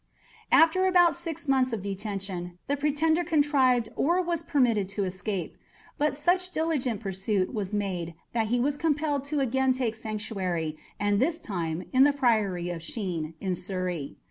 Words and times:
After 0.51 0.87
about 0.87 1.13
six 1.13 1.47
months 1.47 1.71
of 1.73 1.83
detention, 1.83 2.57
the 2.67 2.75
pretender 2.75 3.23
contrived 3.23 3.89
or 3.95 4.19
was 4.19 4.41
permitted 4.41 4.89
to 4.97 5.03
escape; 5.03 5.55
but 5.99 6.15
such 6.15 6.49
diligent 6.49 7.01
pursuit 7.01 7.53
was 7.53 7.71
made 7.71 8.15
that 8.33 8.47
he 8.47 8.59
was 8.59 8.77
compelled 8.77 9.23
to 9.25 9.41
again 9.41 9.73
take 9.73 9.93
sanctuary, 9.93 10.75
and 10.99 11.19
this 11.19 11.39
time 11.39 11.83
in 11.93 12.03
the 12.03 12.13
Priory 12.13 12.71
of 12.71 12.81
Shene, 12.81 13.35
in 13.39 13.55
Surrey. 13.55 14.17